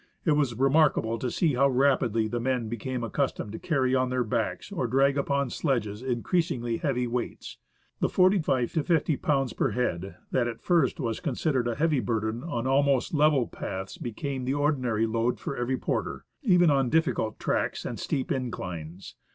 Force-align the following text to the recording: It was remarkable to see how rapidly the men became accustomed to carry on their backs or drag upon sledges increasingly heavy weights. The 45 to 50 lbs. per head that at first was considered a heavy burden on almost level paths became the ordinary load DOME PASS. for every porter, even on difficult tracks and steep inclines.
It 0.25 0.31
was 0.31 0.55
remarkable 0.55 1.19
to 1.19 1.29
see 1.29 1.53
how 1.53 1.69
rapidly 1.69 2.27
the 2.27 2.39
men 2.39 2.67
became 2.69 3.03
accustomed 3.03 3.51
to 3.51 3.59
carry 3.59 3.93
on 3.93 4.09
their 4.09 4.23
backs 4.23 4.71
or 4.71 4.87
drag 4.87 5.15
upon 5.15 5.51
sledges 5.51 6.01
increasingly 6.01 6.77
heavy 6.77 7.05
weights. 7.05 7.59
The 7.99 8.09
45 8.09 8.73
to 8.73 8.83
50 8.83 9.17
lbs. 9.17 9.55
per 9.55 9.69
head 9.73 10.15
that 10.31 10.47
at 10.47 10.63
first 10.63 10.99
was 10.99 11.19
considered 11.19 11.67
a 11.67 11.75
heavy 11.75 11.99
burden 11.99 12.41
on 12.41 12.65
almost 12.65 13.13
level 13.13 13.45
paths 13.45 13.99
became 13.99 14.45
the 14.45 14.55
ordinary 14.55 15.05
load 15.05 15.33
DOME 15.35 15.35
PASS. 15.35 15.43
for 15.43 15.55
every 15.55 15.77
porter, 15.77 16.25
even 16.41 16.71
on 16.71 16.89
difficult 16.89 17.39
tracks 17.39 17.85
and 17.85 17.99
steep 17.99 18.31
inclines. 18.31 19.13